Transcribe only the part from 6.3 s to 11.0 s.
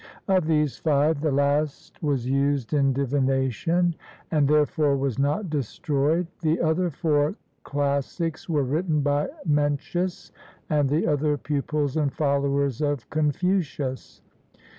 The other four classics were written by Mencius and